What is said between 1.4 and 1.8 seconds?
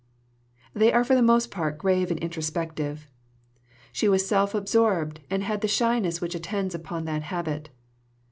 part